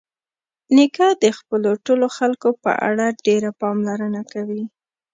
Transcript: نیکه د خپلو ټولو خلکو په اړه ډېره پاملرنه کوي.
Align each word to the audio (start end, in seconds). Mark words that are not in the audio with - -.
نیکه 0.75 1.07
د 1.23 1.25
خپلو 1.37 1.71
ټولو 1.85 2.07
خلکو 2.17 2.49
په 2.63 2.71
اړه 2.89 3.05
ډېره 3.25 3.49
پاملرنه 3.61 4.21
کوي. 4.33 4.63